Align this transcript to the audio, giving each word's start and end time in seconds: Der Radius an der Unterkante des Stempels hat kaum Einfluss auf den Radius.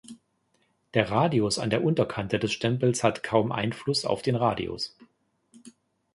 Der 0.95 1.11
Radius 1.11 1.59
an 1.59 1.69
der 1.69 1.83
Unterkante 1.83 2.39
des 2.39 2.51
Stempels 2.51 3.03
hat 3.03 3.21
kaum 3.21 3.51
Einfluss 3.51 4.03
auf 4.03 4.23
den 4.23 4.35
Radius. 4.35 4.97